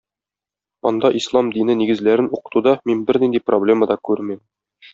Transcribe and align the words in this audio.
Анда 0.91 1.11
ислам 1.19 1.51
дине 1.57 1.75
нигезләрен 1.83 2.31
укытуда 2.39 2.73
мин 2.91 3.07
бернинди 3.11 3.43
проблема 3.51 3.93
да 3.93 4.01
күрмим. 4.11 4.45